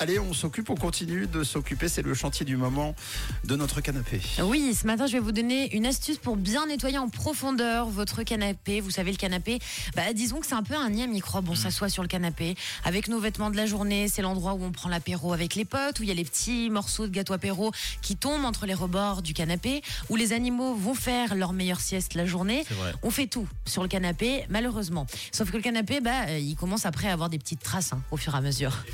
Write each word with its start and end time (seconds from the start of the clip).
Allez, 0.00 0.18
on 0.18 0.32
s'occupe, 0.32 0.70
on 0.70 0.74
continue 0.74 1.28
de 1.28 1.44
s'occuper. 1.44 1.88
C'est 1.88 2.02
le 2.02 2.14
chantier 2.14 2.44
du 2.44 2.56
moment 2.56 2.96
de 3.44 3.54
notre 3.54 3.80
canapé. 3.80 4.20
Oui, 4.42 4.74
ce 4.74 4.88
matin, 4.88 5.06
je 5.06 5.12
vais 5.12 5.20
vous 5.20 5.30
donner 5.30 5.74
une 5.74 5.86
astuce 5.86 6.18
pour 6.18 6.36
bien 6.36 6.66
nettoyer 6.66 6.98
en 6.98 7.08
profondeur 7.08 7.88
votre 7.88 8.24
canapé. 8.24 8.80
Vous 8.80 8.90
savez, 8.90 9.12
le 9.12 9.16
canapé, 9.16 9.60
bah, 9.94 10.12
disons 10.12 10.40
que 10.40 10.46
c'est 10.46 10.56
un 10.56 10.64
peu 10.64 10.74
un 10.74 10.90
nid 10.90 11.04
à 11.04 11.06
microbes. 11.06 11.48
On 11.48 11.54
s'assoit 11.54 11.88
sur 11.88 12.02
le 12.02 12.08
canapé 12.08 12.56
avec 12.82 13.06
nos 13.06 13.20
vêtements 13.20 13.50
de 13.50 13.56
la 13.56 13.66
journée. 13.66 14.08
C'est 14.08 14.20
l'endroit 14.20 14.54
où 14.54 14.64
on 14.64 14.72
prend 14.72 14.88
l'apéro 14.88 15.32
avec 15.32 15.54
les 15.54 15.64
potes, 15.64 16.00
où 16.00 16.02
il 16.02 16.08
y 16.08 16.12
a 16.12 16.14
les 16.14 16.24
petits 16.24 16.70
morceaux 16.70 17.06
de 17.06 17.12
gâteau 17.12 17.32
apéro 17.32 17.70
qui 18.02 18.16
tombent 18.16 18.44
entre 18.44 18.66
les 18.66 18.74
rebords 18.74 19.22
du 19.22 19.32
canapé, 19.32 19.80
où 20.08 20.16
les 20.16 20.32
animaux 20.32 20.74
vont 20.74 20.94
faire 20.94 21.36
leur 21.36 21.52
meilleure 21.52 21.80
sieste 21.80 22.14
la 22.14 22.26
journée. 22.26 22.64
C'est 22.66 22.74
vrai. 22.74 22.92
On 23.04 23.10
fait 23.10 23.28
tout 23.28 23.46
sur 23.64 23.82
le 23.82 23.88
canapé, 23.88 24.44
malheureusement. 24.48 25.06
Sauf 25.30 25.52
que 25.52 25.56
le 25.56 25.62
canapé, 25.62 26.00
bah, 26.00 26.26
euh, 26.30 26.38
il 26.38 26.56
commence 26.56 26.84
après 26.84 27.08
à 27.08 27.12
avoir 27.12 27.30
des 27.30 27.38
petites 27.38 27.62
traces 27.62 27.92
hein, 27.92 28.02
au 28.10 28.16
fur 28.16 28.34
et 28.34 28.38
à 28.38 28.40
mesure. 28.40 28.84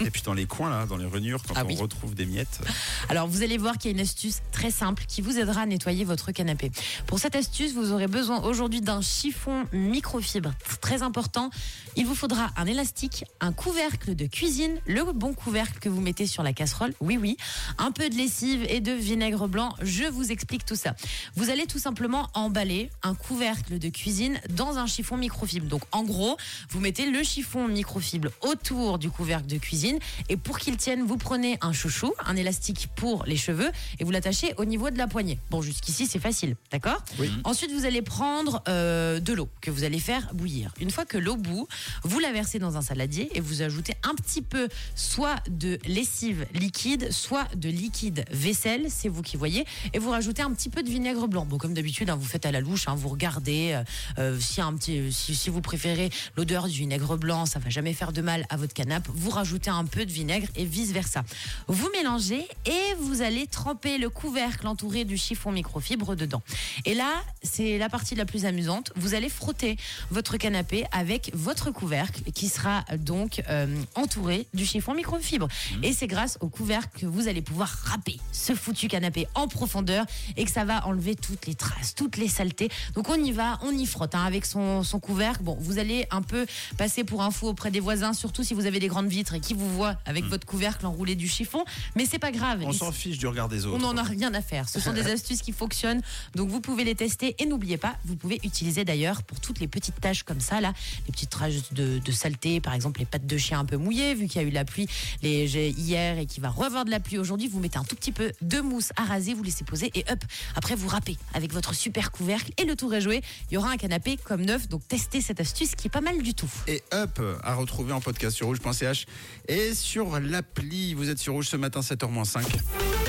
Et 0.00 0.10
puis 0.10 0.19
dans 0.24 0.34
les 0.34 0.46
coins, 0.46 0.70
là, 0.70 0.86
dans 0.86 0.96
les 0.96 1.06
rainures, 1.06 1.42
quand 1.46 1.54
Ah 1.56 1.62
on 1.64 1.68
oui. 1.68 1.76
retrouve 1.76 2.14
des 2.14 2.26
miettes. 2.26 2.60
Alors 3.08 3.26
vous 3.28 3.42
allez 3.42 3.58
voir 3.58 3.78
qu'il 3.78 3.90
y 3.90 3.94
a 3.94 3.96
une 3.96 4.02
astuce 4.02 4.40
très 4.52 4.70
simple 4.70 5.04
qui 5.08 5.20
vous 5.22 5.38
aidera 5.38 5.62
à 5.62 5.66
nettoyer 5.66 6.04
votre 6.04 6.32
canapé. 6.32 6.70
Pour 7.06 7.18
cette 7.18 7.36
astuce, 7.36 7.72
vous 7.74 7.92
aurez 7.92 8.06
besoin 8.06 8.42
aujourd'hui 8.42 8.80
d'un 8.80 9.00
chiffon 9.00 9.64
microfibre 9.72 10.52
très 10.80 11.02
important. 11.02 11.50
Il 11.96 12.06
vous 12.06 12.14
faudra 12.14 12.50
un 12.56 12.66
élastique, 12.66 13.24
un 13.40 13.52
couvercle 13.52 14.14
de 14.14 14.26
cuisine, 14.26 14.78
le 14.86 15.04
bon 15.12 15.34
couvercle 15.34 15.78
que 15.80 15.88
vous 15.88 16.00
mettez 16.00 16.26
sur 16.26 16.42
la 16.42 16.52
casserole, 16.52 16.94
oui 17.00 17.16
oui, 17.20 17.36
un 17.78 17.90
peu 17.90 18.08
de 18.08 18.14
lessive 18.14 18.64
et 18.68 18.80
de 18.80 18.92
vinaigre 18.92 19.48
blanc. 19.48 19.74
Je 19.82 20.04
vous 20.04 20.30
explique 20.30 20.64
tout 20.64 20.76
ça. 20.76 20.94
Vous 21.34 21.50
allez 21.50 21.66
tout 21.66 21.78
simplement 21.78 22.28
emballer 22.34 22.90
un 23.02 23.14
couvercle 23.14 23.78
de 23.78 23.88
cuisine 23.88 24.38
dans 24.50 24.78
un 24.78 24.86
chiffon 24.86 25.16
microfibre. 25.16 25.66
Donc 25.66 25.82
en 25.92 26.02
gros, 26.04 26.36
vous 26.70 26.80
mettez 26.80 27.06
le 27.10 27.22
chiffon 27.22 27.66
microfibre 27.68 28.28
autour 28.42 28.98
du 28.98 29.10
couvercle 29.10 29.46
de 29.46 29.58
cuisine 29.58 29.98
et 30.28 30.36
pour 30.36 30.58
qu'il 30.58 30.76
tienne, 30.76 31.02
vous 31.02 31.16
prenez 31.16 31.58
un 31.60 31.72
chouchou, 31.72 32.12
un 32.24 32.36
élastique 32.36 32.88
pour 32.96 33.24
les 33.24 33.36
cheveux 33.36 33.70
et 33.98 34.04
vous 34.04 34.10
l'attachez 34.10 34.54
au 34.56 34.64
niveau 34.64 34.90
de 34.90 34.98
la 34.98 35.06
poignée. 35.06 35.38
Bon, 35.50 35.62
jusqu'ici 35.62 36.06
c'est 36.06 36.18
facile, 36.18 36.56
d'accord 36.70 37.02
Oui. 37.18 37.30
Ensuite, 37.44 37.72
vous 37.72 37.84
allez 37.84 38.02
prendre 38.02 38.62
euh, 38.68 39.20
de 39.20 39.32
l'eau 39.32 39.48
que 39.60 39.70
vous 39.70 39.84
allez 39.84 39.98
faire 39.98 40.32
bouillir. 40.34 40.72
Une 40.80 40.90
fois 40.90 41.04
que 41.04 41.18
l'eau 41.18 41.36
bout, 41.36 41.66
vous 42.04 42.18
la 42.18 42.32
versez 42.32 42.58
dans 42.58 42.76
un 42.76 42.82
saladier 42.82 43.30
et 43.34 43.40
vous 43.40 43.62
ajoutez 43.62 43.94
un 44.02 44.14
petit 44.14 44.42
peu 44.42 44.68
soit 44.94 45.36
de 45.48 45.78
lessive 45.86 46.46
liquide, 46.54 47.12
soit 47.12 47.46
de 47.56 47.68
liquide 47.68 48.24
vaisselle, 48.30 48.86
c'est 48.88 49.08
vous 49.08 49.22
qui 49.22 49.36
voyez, 49.36 49.66
et 49.92 49.98
vous 49.98 50.10
rajoutez 50.10 50.42
un 50.42 50.52
petit 50.52 50.68
peu 50.68 50.82
de 50.82 50.88
vinaigre 50.88 51.28
blanc. 51.28 51.46
Bon, 51.46 51.58
comme 51.58 51.74
d'habitude, 51.74 52.10
hein, 52.10 52.16
vous 52.16 52.26
faites 52.26 52.46
à 52.46 52.52
la 52.52 52.60
louche, 52.60 52.88
hein, 52.88 52.94
vous 52.94 53.08
regardez 53.08 53.72
euh, 53.72 53.84
euh, 54.18 54.38
si, 54.40 54.60
un 54.60 54.74
petit, 54.74 55.12
si, 55.12 55.34
si 55.34 55.50
vous 55.50 55.60
préférez 55.60 56.10
l'odeur 56.36 56.68
du 56.68 56.78
vinaigre 56.78 57.16
blanc, 57.16 57.46
ça 57.46 57.58
va 57.58 57.70
jamais 57.70 57.92
faire 57.92 58.12
de 58.12 58.22
mal 58.22 58.46
à 58.50 58.56
votre 58.56 58.74
canapé. 58.74 59.10
Vous 59.14 59.30
rajoutez 59.30 59.70
un 59.70 59.84
peu 59.84 59.99
de 60.04 60.12
vinaigre 60.12 60.48
et 60.56 60.64
vice 60.64 60.92
versa. 60.92 61.24
Vous 61.68 61.88
mélangez 61.96 62.46
et 62.66 62.94
vous 62.98 63.22
allez 63.22 63.46
tremper 63.46 63.98
le 63.98 64.10
couvercle 64.10 64.66
entouré 64.66 65.04
du 65.04 65.16
chiffon 65.16 65.52
microfibre 65.52 66.16
dedans. 66.16 66.42
Et 66.84 66.94
là, 66.94 67.10
c'est 67.42 67.78
la 67.78 67.88
partie 67.88 68.14
la 68.14 68.24
plus 68.24 68.44
amusante. 68.44 68.92
Vous 68.96 69.14
allez 69.14 69.28
frotter 69.28 69.76
votre 70.10 70.36
canapé 70.36 70.84
avec 70.92 71.30
votre 71.34 71.70
couvercle 71.70 72.22
qui 72.32 72.48
sera 72.48 72.84
donc 72.98 73.42
euh, 73.48 73.66
entouré 73.94 74.46
du 74.54 74.66
chiffon 74.66 74.94
microfibre. 74.94 75.48
Et 75.82 75.92
c'est 75.92 76.06
grâce 76.06 76.38
au 76.40 76.48
couvercle 76.48 77.00
que 77.00 77.06
vous 77.06 77.28
allez 77.28 77.42
pouvoir 77.42 77.68
râper 77.68 78.18
ce 78.32 78.54
foutu 78.54 78.88
canapé 78.88 79.26
en 79.34 79.48
profondeur 79.48 80.06
et 80.36 80.44
que 80.44 80.50
ça 80.50 80.64
va 80.64 80.86
enlever 80.86 81.16
toutes 81.16 81.46
les 81.46 81.54
traces, 81.54 81.94
toutes 81.94 82.16
les 82.16 82.28
saletés. 82.28 82.68
Donc 82.94 83.08
on 83.08 83.16
y 83.16 83.32
va, 83.32 83.58
on 83.62 83.70
y 83.70 83.86
frotte 83.86 84.14
hein, 84.14 84.24
avec 84.24 84.46
son, 84.46 84.82
son 84.82 85.00
couvercle. 85.00 85.42
Bon, 85.42 85.56
vous 85.60 85.78
allez 85.78 86.06
un 86.10 86.22
peu 86.22 86.46
passer 86.76 87.04
pour 87.04 87.22
un 87.22 87.30
fou 87.30 87.48
auprès 87.48 87.70
des 87.70 87.80
voisins, 87.80 88.12
surtout 88.12 88.42
si 88.42 88.54
vous 88.54 88.66
avez 88.66 88.78
des 88.78 88.88
grandes 88.88 89.08
vitres 89.08 89.34
et 89.34 89.40
qui 89.40 89.54
vous 89.54 89.68
voient 89.74 89.89
avec 90.04 90.24
votre 90.24 90.46
couvercle 90.46 90.86
enroulé 90.86 91.14
du 91.14 91.28
chiffon. 91.28 91.64
Mais 91.96 92.06
c'est 92.06 92.18
pas 92.18 92.32
grave. 92.32 92.62
On 92.64 92.72
s'en 92.72 92.92
fiche 92.92 93.18
du 93.18 93.26
regard 93.26 93.48
des 93.48 93.66
autres. 93.66 93.76
on 93.76 93.80
n'en 93.80 93.96
a 93.96 94.02
rien 94.02 94.32
à 94.34 94.42
faire. 94.42 94.68
Ce 94.68 94.80
sont 94.80 94.92
des 94.92 95.06
astuces 95.10 95.42
qui 95.42 95.52
fonctionnent. 95.52 96.02
Donc 96.34 96.48
vous 96.48 96.60
pouvez 96.60 96.84
les 96.84 96.94
tester 96.94 97.34
et 97.38 97.46
n'oubliez 97.46 97.76
pas, 97.76 97.96
vous 98.04 98.16
pouvez 98.16 98.40
utiliser 98.44 98.84
d'ailleurs 98.84 99.22
pour 99.22 99.40
toutes 99.40 99.60
les 99.60 99.68
petites 99.68 100.00
taches 100.00 100.22
comme 100.22 100.40
ça, 100.40 100.60
là, 100.60 100.72
les 101.06 101.12
petites 101.12 101.30
taches 101.30 101.72
de, 101.72 101.98
de 101.98 102.12
saleté, 102.12 102.60
par 102.60 102.74
exemple 102.74 103.00
les 103.00 103.06
pattes 103.06 103.26
de 103.26 103.36
chien 103.36 103.58
un 103.58 103.64
peu 103.64 103.76
mouillées, 103.76 104.14
vu 104.14 104.26
qu'il 104.26 104.40
y 104.40 104.44
a 104.44 104.46
eu 104.46 104.50
la 104.50 104.64
pluie 104.64 104.86
les, 105.22 105.70
hier 105.70 106.18
et 106.18 106.26
qu'il 106.26 106.42
va 106.42 106.48
revoir 106.48 106.84
de 106.84 106.90
la 106.90 107.00
pluie 107.00 107.18
aujourd'hui, 107.18 107.48
vous 107.48 107.60
mettez 107.60 107.78
un 107.78 107.84
tout 107.84 107.96
petit 107.96 108.12
peu 108.12 108.32
de 108.40 108.60
mousse 108.60 108.90
à 108.96 109.04
raser, 109.04 109.34
vous 109.34 109.42
laissez 109.42 109.64
poser 109.64 109.90
et 109.94 110.04
hop, 110.10 110.18
après 110.56 110.74
vous 110.74 110.88
râpez 110.88 111.16
avec 111.34 111.52
votre 111.52 111.74
super 111.74 112.10
couvercle 112.10 112.52
et 112.56 112.64
le 112.64 112.76
tour 112.76 112.94
est 112.94 113.00
joué. 113.00 113.22
Il 113.50 113.54
y 113.54 113.56
aura 113.56 113.70
un 113.70 113.76
canapé 113.76 114.16
comme 114.16 114.42
neuf, 114.42 114.68
donc 114.68 114.86
testez 114.88 115.20
cette 115.20 115.40
astuce 115.40 115.74
qui 115.74 115.88
est 115.88 115.90
pas 115.90 116.00
mal 116.00 116.22
du 116.22 116.34
tout. 116.34 116.50
Et 116.66 116.82
Up 116.92 117.20
à 117.42 117.54
retrouver 117.54 117.92
en 117.92 118.00
podcast 118.00 118.36
sur 118.36 118.46
rouge.ch 118.46 119.06
et 119.48 119.74
sur 119.80 120.20
l'appli. 120.20 120.94
Vous 120.94 121.10
êtes 121.10 121.18
sur 121.18 121.32
rouge 121.32 121.48
ce 121.48 121.56
matin, 121.56 121.80
7h05. 121.80 122.99